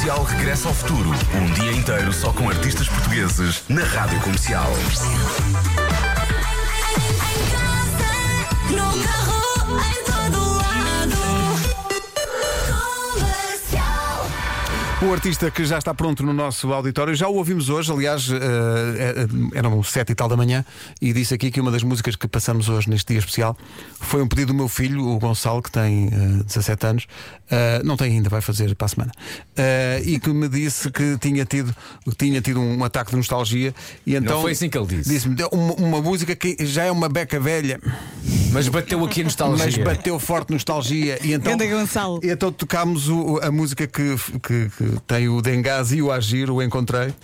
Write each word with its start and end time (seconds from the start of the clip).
Comercial 0.00 0.24
regressa 0.24 0.68
ao 0.68 0.74
futuro. 0.74 1.10
Um 1.34 1.52
dia 1.52 1.72
inteiro 1.72 2.10
só 2.10 2.32
com 2.32 2.48
artistas 2.48 2.88
portugueses 2.88 3.62
na 3.68 3.84
Rádio 3.84 4.18
Comercial. 4.20 4.72
No 8.70 9.04
carro, 9.04 9.78
em 9.78 10.09
O 15.02 15.14
artista 15.14 15.50
que 15.50 15.64
já 15.64 15.78
está 15.78 15.94
pronto 15.94 16.22
no 16.22 16.32
nosso 16.34 16.70
auditório, 16.74 17.14
já 17.14 17.26
o 17.26 17.34
ouvimos 17.36 17.70
hoje, 17.70 17.90
aliás, 17.90 18.28
eh, 18.30 19.26
eram 19.54 19.82
sete 19.82 20.12
e 20.12 20.14
tal 20.14 20.28
da 20.28 20.36
manhã, 20.36 20.62
e 21.00 21.10
disse 21.14 21.32
aqui 21.32 21.50
que 21.50 21.58
uma 21.58 21.70
das 21.70 21.82
músicas 21.82 22.16
que 22.16 22.28
passamos 22.28 22.68
hoje 22.68 22.90
neste 22.90 23.08
dia 23.08 23.18
especial 23.18 23.56
foi 23.98 24.20
um 24.20 24.28
pedido 24.28 24.48
do 24.48 24.54
meu 24.54 24.68
filho, 24.68 25.02
o 25.08 25.18
Gonçalo, 25.18 25.62
que 25.62 25.70
tem 25.70 26.10
eh, 26.12 26.42
17 26.44 26.86
anos, 26.86 27.06
eh, 27.50 27.80
não 27.82 27.96
tem 27.96 28.12
ainda, 28.12 28.28
vai 28.28 28.42
fazer 28.42 28.74
para 28.74 28.84
a 28.84 28.88
semana, 28.88 29.12
eh, 29.56 30.02
e 30.04 30.20
que 30.20 30.28
me 30.28 30.50
disse 30.50 30.90
que 30.90 31.16
tinha 31.16 31.46
tido, 31.46 31.74
tinha 32.18 32.42
tido 32.42 32.60
um 32.60 32.84
ataque 32.84 33.12
de 33.12 33.16
nostalgia, 33.16 33.74
e 34.06 34.14
então. 34.14 34.42
foi 34.42 34.52
assim 34.52 34.68
que 34.68 34.76
ele 34.76 34.86
disse. 34.86 35.08
Disse-me, 35.08 35.34
"Deu 35.34 35.48
uma, 35.50 35.72
uma 35.76 36.02
música 36.02 36.36
que 36.36 36.56
já 36.66 36.84
é 36.84 36.90
uma 36.90 37.08
beca 37.08 37.40
velha. 37.40 37.80
Mas 38.52 38.68
bateu 38.68 39.04
aqui 39.04 39.20
a 39.20 39.24
nostalgia. 39.24 39.64
Mas 39.66 39.76
bateu 39.78 40.18
forte 40.18 40.52
nostalgia. 40.52 41.18
E 41.22 41.32
então, 41.32 41.52
Ganda 41.56 41.66
Gonçalo. 41.66 42.20
e 42.22 42.28
então 42.30 42.50
tocámos 42.50 43.08
o- 43.08 43.38
a 43.42 43.50
música 43.50 43.86
que, 43.86 44.16
que- 44.42 44.68
que 44.76 45.00
tem 45.06 45.28
o 45.28 45.40
Dengaz 45.40 45.92
e 45.92 46.02
o 46.02 46.10
Agir, 46.10 46.50
o 46.50 46.62
encontrei. 46.62 47.14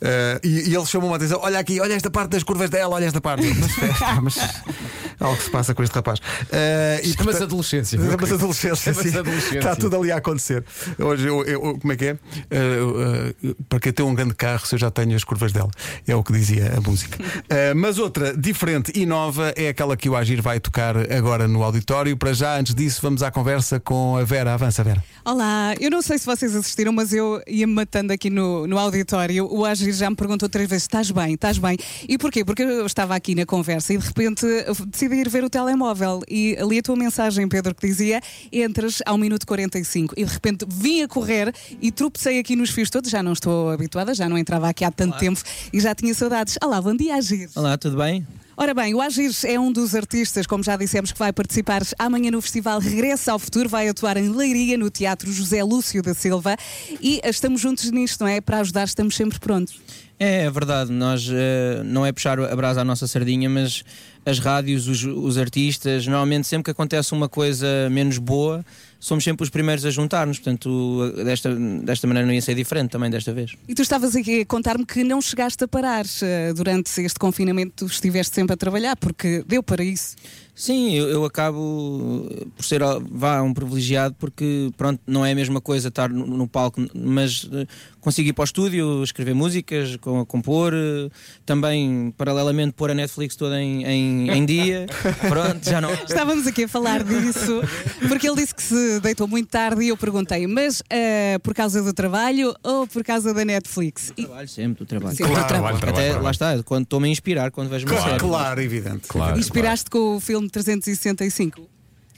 Eh, 0.00 0.40
e, 0.44 0.70
e 0.70 0.74
ele 0.76 0.84
chamou-me 0.86 1.14
a 1.14 1.16
atenção: 1.16 1.40
olha 1.42 1.58
aqui, 1.58 1.80
olha 1.80 1.94
esta 1.94 2.10
parte 2.10 2.30
das 2.30 2.42
curvas 2.42 2.68
dela, 2.68 2.94
olha 2.94 3.06
esta 3.06 3.20
parte. 3.20 3.46
Mas, 4.22 4.36
mas 4.36 4.62
algo 5.20 5.36
que 5.36 5.44
se 5.44 5.50
passa 5.50 5.74
com 5.74 5.82
este 5.82 5.94
rapaz. 5.94 6.18
E, 7.02 7.12
Chama-se 7.12 7.42
adolescência, 7.42 7.98
Chama-se 7.98 8.34
adolescência. 8.34 8.76
Chama-se 8.92 9.10
sim. 9.10 9.18
adolescência. 9.18 9.58
Está 9.58 9.76
tudo 9.76 9.96
ali 9.96 10.12
a 10.12 10.16
acontecer. 10.16 10.64
Hoje, 10.98 11.26
eu, 11.26 11.44
eu- 11.44 11.78
como 11.78 11.92
é 11.92 11.96
que 11.96 12.04
é? 12.06 12.18
Eh, 12.50 13.34
eh, 13.44 13.54
para 13.68 13.80
quem 13.80 13.92
tem 13.92 14.04
um 14.04 14.14
grande 14.14 14.34
carro, 14.34 14.66
se 14.66 14.74
eu 14.74 14.78
já 14.78 14.90
tenho 14.90 15.14
as 15.14 15.24
curvas 15.24 15.52
dela. 15.52 15.70
É 16.06 16.14
o 16.14 16.22
que 16.22 16.32
dizia 16.32 16.72
a 16.76 16.80
música. 16.80 17.18
Eh, 17.48 17.74
mas 17.74 17.98
outra 17.98 18.36
diferente 18.36 18.92
e 18.94 19.06
nova 19.06 19.52
é 19.56 19.68
aquela 19.68 19.96
que 19.96 20.08
o 20.08 20.16
Agir 20.16 20.40
vai 20.42 20.60
tocar 20.60 20.96
agora 21.12 21.46
no 21.48 21.62
auditório. 21.62 22.16
Para 22.16 22.32
já, 22.32 22.58
antes 22.58 22.74
disso, 22.74 23.00
vamos 23.02 23.22
à 23.22 23.30
conversa 23.30 23.78
com 23.80 24.16
a 24.16 24.24
Vera. 24.24 24.54
Avança, 24.54 24.82
Vera. 24.84 25.02
Olá, 25.24 25.74
eu 25.80 25.90
não 25.90 26.02
sei 26.02 26.18
se 26.18 26.26
vocês 26.26 26.54
assistiram, 26.54 26.92
mas 26.92 27.12
eu 27.12 27.42
ia-me 27.46 27.72
matando 27.72 28.12
aqui 28.12 28.30
no, 28.30 28.66
no 28.66 28.78
auditório. 28.78 29.46
O 29.52 29.64
Agir 29.64 29.92
já 29.92 30.08
me 30.10 30.16
perguntou 30.16 30.48
três 30.48 30.68
vezes: 30.68 30.84
estás 30.84 31.10
bem, 31.10 31.34
estás 31.34 31.58
bem? 31.58 31.76
E 32.08 32.16
porquê? 32.18 32.44
Porque 32.44 32.62
eu 32.62 32.86
estava 32.86 33.14
aqui 33.14 33.34
na 33.34 33.44
conversa 33.46 33.92
e 33.92 33.98
de 33.98 34.06
repente 34.06 34.44
eu 34.46 34.74
decidi 35.08 35.20
ir 35.20 35.28
ver 35.28 35.44
o 35.44 35.50
telemóvel 35.50 36.22
e 36.28 36.56
li 36.68 36.78
a 36.78 36.82
tua 36.82 36.96
mensagem, 36.96 37.48
Pedro, 37.48 37.74
que 37.74 37.86
dizia: 37.86 38.20
entras 38.52 39.02
ao 39.06 39.16
minuto 39.16 39.46
45 39.46 40.14
e 40.16 40.24
de 40.24 40.32
repente 40.32 40.66
vim 40.68 41.02
a 41.02 41.08
correr 41.08 41.54
e 41.80 41.90
tropecei 41.90 42.38
aqui 42.38 42.56
nos 42.56 42.70
fios 42.70 42.90
todos. 42.90 43.10
Já 43.10 43.22
não 43.22 43.32
estou 43.32 43.70
habituada, 43.70 44.14
já 44.14 44.28
não 44.28 44.36
entrava 44.36 44.68
aqui 44.68 44.84
há 44.84 44.90
tanto 44.90 45.18
tempo 45.18 45.40
e 45.72 45.80
já 45.80 45.94
tinha 45.94 46.14
saudades. 46.14 46.58
Olá, 46.62 46.80
bom 46.80 46.96
dia, 46.96 47.14
Agir. 47.14 47.48
Olá, 47.54 47.78
tudo 47.78 47.96
bem? 47.96 48.26
Ora 48.58 48.72
bem, 48.72 48.94
o 48.94 49.02
Agir 49.02 49.30
é 49.44 49.60
um 49.60 49.70
dos 49.70 49.94
artistas, 49.94 50.46
como 50.46 50.64
já 50.64 50.78
dissemos, 50.78 51.12
que 51.12 51.18
vai 51.18 51.30
participar 51.30 51.82
amanhã 51.98 52.30
no 52.30 52.40
festival 52.40 52.80
Regressa 52.80 53.32
ao 53.32 53.38
Futuro, 53.38 53.68
vai 53.68 53.86
atuar 53.86 54.16
em 54.16 54.30
Leiria, 54.30 54.78
no 54.78 54.88
Teatro 54.88 55.30
José 55.30 55.62
Lúcio 55.62 56.02
da 56.02 56.14
Silva 56.14 56.56
e 56.98 57.20
estamos 57.22 57.60
juntos 57.60 57.90
nisto, 57.90 58.22
não 58.22 58.28
é? 58.28 58.40
Para 58.40 58.60
ajudar, 58.60 58.84
estamos 58.84 59.14
sempre 59.14 59.38
prontos. 59.38 59.78
É, 60.18 60.44
é 60.44 60.50
verdade, 60.50 60.90
nós 60.90 61.28
eh, 61.30 61.82
não 61.84 62.06
é 62.06 62.12
puxar 62.12 62.40
a 62.40 62.56
brasa 62.56 62.80
à 62.80 62.84
nossa 62.84 63.06
sardinha, 63.06 63.50
mas 63.50 63.84
as 64.24 64.38
rádios, 64.38 64.88
os, 64.88 65.04
os 65.04 65.36
artistas, 65.36 66.06
normalmente 66.06 66.46
sempre 66.46 66.64
que 66.64 66.70
acontece 66.70 67.12
uma 67.12 67.28
coisa 67.28 67.66
menos 67.90 68.16
boa, 68.16 68.64
somos 69.06 69.22
sempre 69.22 69.44
os 69.44 69.50
primeiros 69.50 69.84
a 69.84 69.90
juntar-nos, 69.90 70.38
portanto, 70.38 71.12
desta, 71.24 71.54
desta 71.54 72.08
maneira 72.08 72.26
não 72.26 72.34
ia 72.34 72.42
ser 72.42 72.56
diferente 72.56 72.90
também 72.90 73.08
desta 73.08 73.32
vez. 73.32 73.54
E 73.68 73.74
tu 73.74 73.82
estavas 73.82 74.16
aqui 74.16 74.40
a 74.40 74.46
contar-me 74.46 74.84
que 74.84 75.04
não 75.04 75.22
chegaste 75.22 75.62
a 75.62 75.68
parar 75.68 76.04
eh, 76.22 76.52
durante 76.52 77.00
este 77.00 77.18
confinamento, 77.18 77.86
estiveste 77.86 78.34
sempre 78.34 78.54
a 78.54 78.56
trabalhar, 78.56 78.96
porque 78.96 79.44
deu 79.46 79.62
para 79.62 79.84
isso. 79.84 80.16
Sim, 80.58 80.94
eu, 80.94 81.08
eu 81.10 81.24
acabo 81.26 82.26
por 82.56 82.64
ser 82.64 82.80
vá, 83.12 83.42
um 83.42 83.52
privilegiado 83.52 84.14
porque 84.18 84.70
pronto, 84.74 84.98
não 85.06 85.24
é 85.24 85.32
a 85.32 85.34
mesma 85.34 85.60
coisa 85.60 85.88
estar 85.88 86.08
no, 86.08 86.26
no 86.26 86.48
palco, 86.48 86.82
mas 86.94 87.46
eh, 87.52 87.66
consigo 88.00 88.30
ir 88.30 88.32
para 88.32 88.40
o 88.40 88.44
estúdio, 88.46 89.02
escrever 89.04 89.34
músicas, 89.34 89.96
com- 89.96 90.24
compor, 90.24 90.72
eh, 90.74 91.10
também 91.44 92.10
paralelamente 92.16 92.72
pôr 92.72 92.90
a 92.90 92.94
Netflix 92.94 93.36
toda 93.36 93.60
em, 93.60 93.84
em, 93.84 94.30
em 94.30 94.46
dia. 94.46 94.86
Pronto, 95.28 95.62
já 95.68 95.78
não. 95.78 95.92
Estávamos 95.92 96.46
aqui 96.46 96.64
a 96.64 96.68
falar 96.68 97.04
disso, 97.04 97.60
porque 98.08 98.26
ele 98.26 98.36
disse 98.36 98.54
que 98.54 98.62
se 98.62 99.00
deitou 99.00 99.28
muito 99.28 99.48
tarde 99.50 99.84
e 99.84 99.88
eu 99.88 99.96
perguntei, 99.96 100.46
mas 100.46 100.82
eh, 100.88 101.38
por 101.42 101.52
causa 101.54 101.82
do 101.82 101.92
trabalho 101.92 102.54
ou 102.62 102.86
por 102.86 103.04
causa 103.04 103.34
da 103.34 103.44
Netflix? 103.44 104.10
E- 104.16 104.24
Trabalho 104.24 104.48
sempre, 104.48 104.84
do 104.84 104.88
trabalho. 104.88 105.16
Sempre 105.16 105.34
do 105.34 105.46
trabalho. 105.46 105.76
Até 105.76 106.12
lá 106.18 106.30
está, 106.30 106.62
quando 106.62 106.84
estou-me 106.84 107.08
a 107.08 107.10
inspirar, 107.10 107.50
quando 107.50 107.68
vejo 107.68 107.86
uma 107.86 108.00
série. 108.00 108.18
Claro, 108.18 108.60
evidente. 108.62 109.06
Claro. 109.06 109.38
Inspiraste 109.38 109.90
com 109.90 110.16
o 110.16 110.20
filme 110.20 110.45
365? 110.48 111.68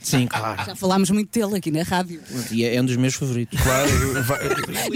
Sim, 0.01 0.27
claro. 0.27 0.63
Já 0.65 0.75
falámos 0.77 1.09
muito 1.09 1.29
dele 1.37 1.57
aqui 1.57 1.69
na 1.71 1.83
rádio. 1.83 2.21
E 2.51 2.63
é 2.63 2.75
é 2.75 2.81
um 2.81 2.85
dos 2.85 2.95
meus 2.95 3.15
favoritos. 3.15 3.59
Claro, 3.61 3.89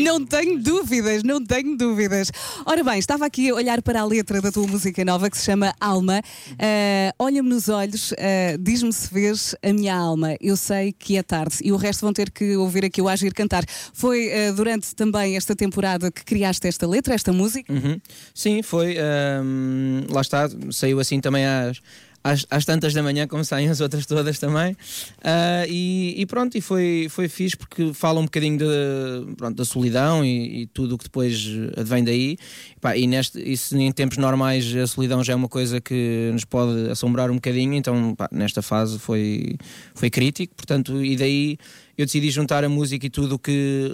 Não 0.02 0.26
tenho 0.26 0.58
dúvidas, 0.62 1.24
não 1.24 1.44
tenho 1.44 1.76
dúvidas. 1.78 2.32
Ora 2.66 2.84
bem, 2.84 3.00
estava 3.00 3.26
aqui 3.26 3.50
a 3.50 3.54
olhar 3.54 3.82
para 3.82 4.00
a 4.00 4.06
letra 4.06 4.42
da 4.42 4.50
tua 4.52 4.66
música 4.66 5.04
nova 5.04 5.30
que 5.30 5.38
se 5.38 5.44
chama 5.44 5.74
Alma. 5.80 6.22
Ah, 6.58 7.14
Olha-me 7.20 7.50
nos 7.50 7.68
olhos, 7.70 8.14
ah, 8.14 8.58
diz-me 8.60 8.94
se 8.94 9.14
vês 9.14 9.54
a 9.62 9.74
minha 9.74 9.94
alma. 9.96 10.36
Eu 10.40 10.56
sei 10.56 10.94
que 10.94 11.18
é 11.18 11.24
tarde 11.24 11.58
e 11.62 11.72
o 11.74 11.76
resto 11.76 12.02
vão 12.02 12.14
ter 12.14 12.32
que 12.32 12.56
ouvir 12.56 12.86
aqui 12.86 13.02
o 13.02 13.10
Agir 13.10 13.34
cantar. 13.34 13.66
Foi 13.94 14.32
ah, 14.32 14.52
durante 14.54 14.96
também 14.96 15.36
esta 15.36 15.54
temporada 15.56 16.10
que 16.12 16.24
criaste 16.24 16.66
esta 16.68 16.88
letra, 16.88 17.14
esta 17.14 17.34
música? 17.34 17.72
Uhum. 17.74 18.00
Sim, 18.34 18.62
foi. 18.64 18.96
ahm, 18.98 20.06
lá 20.10 20.22
está, 20.22 20.50
saiu 20.72 21.00
assim 21.00 21.20
também 21.20 21.46
às, 21.46 21.82
às, 22.24 22.46
às 22.50 22.64
tantas 22.64 22.94
da 22.94 23.04
manhã, 23.04 23.28
como 23.28 23.44
saem 23.44 23.68
as 23.68 23.82
outras 23.82 24.06
todas 24.06 24.40
também. 24.40 24.76
Ah, 25.24 25.66
e, 25.68 26.16
e 26.18 26.26
pronto, 26.26 26.58
e 26.58 26.62
foi, 26.62 27.08
foi 27.10 27.28
fixe 27.28 27.58
porque 27.58 27.94
fala 27.94 28.20
um 28.20 28.24
bocadinho 28.24 28.58
de, 28.58 29.36
pronto, 29.36 29.56
da 29.56 29.66
solidão 29.66 30.24
e, 30.24 30.62
e 30.62 30.66
tudo 30.68 30.96
o 30.96 30.98
que 30.98 31.04
depois 31.06 31.46
advém 31.76 32.04
daí. 32.04 32.38
Pá, 32.80 32.96
e 32.96 33.06
neste, 33.08 33.40
isso 33.40 33.78
em 33.78 33.92
tempos 33.92 34.18
normais 34.18 34.74
a 34.76 34.88
solidão 34.88 35.24
já 35.24 35.34
é 35.34 35.36
uma 35.36 35.50
coisa 35.50 35.82
que 35.82 36.30
nos 36.32 36.46
pode 36.46 36.90
assombrar 36.90 37.30
um 37.30 37.36
bocadinho, 37.36 37.74
então 37.74 38.16
pá, 38.16 38.30
nesta 38.32 38.62
fase 38.62 38.98
foi, 39.00 39.58
foi 39.94 40.10
crítico, 40.10 40.56
portanto, 40.56 41.04
e 41.04 41.16
daí 41.16 41.58
eu 41.98 42.06
decidi 42.06 42.32
juntar 42.32 42.64
a 42.64 42.70
música 42.70 43.06
e 43.06 43.10
tudo 43.10 43.36
o 43.36 43.40
que 43.40 43.92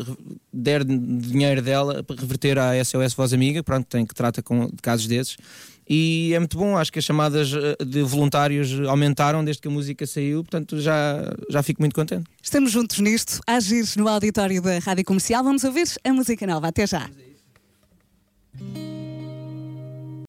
der 0.54 0.84
de 0.84 0.98
dinheiro 0.98 1.62
dela 1.62 2.02
para 2.04 2.16
reverter 2.16 2.58
à 2.58 2.84
SOS 2.84 3.14
Voz 3.14 3.34
Amiga, 3.34 3.62
pronto, 3.62 3.86
tem 3.88 4.06
que 4.06 4.16
trata 4.16 4.42
com, 4.42 4.68
de 4.68 4.82
casos 4.82 5.08
desses. 5.08 5.36
E 5.90 6.32
é 6.36 6.40
muito 6.40 6.56
bom, 6.56 6.78
acho 6.78 6.92
que 6.94 7.00
as 7.00 7.06
chamadas 7.06 7.52
eh, 7.52 7.84
de 7.84 8.04
voluntários 8.04 8.80
aumentaram 8.88 9.44
desde 9.44 9.62
que 9.62 9.68
a 9.68 9.72
música 9.72 10.06
saiu, 10.06 10.44
portanto 10.44 10.80
já, 10.80 11.18
já 11.50 11.64
fico 11.64 11.82
muito 11.82 11.96
contente. 11.96 12.26
Estamos 12.44 12.72
juntos 12.72 13.00
nisto, 13.00 13.42
Agir 13.48 13.86
no 13.98 14.08
auditório 14.08 14.62
da 14.62 14.78
Rádio 14.78 15.04
Comercial. 15.04 15.44
Vamos 15.44 15.64
ouvir 15.64 15.88
a 16.04 16.14
música 16.14 16.46
nova. 16.46 16.68
Até 16.68 16.86
já. 16.86 17.10